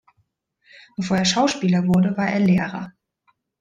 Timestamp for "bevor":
0.97-1.17